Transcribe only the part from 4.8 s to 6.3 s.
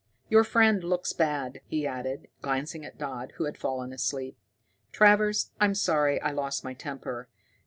"Travers, I'm sorry